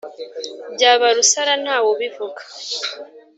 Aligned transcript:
Byabara 0.73 1.17
usara 1.25 1.53
nta 1.63 1.75
wu 1.83 1.91
bivuga 1.99 2.41